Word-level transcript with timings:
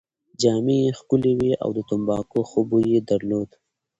جامې 0.41 0.75
يې 0.83 0.91
ښکلې 0.99 1.31
وې 1.39 1.51
او 1.63 1.69
د 1.77 1.79
تمباکو 1.89 2.39
ښه 2.49 2.61
بوی 2.69 2.85
يې 2.93 2.99
درلود. 3.09 3.49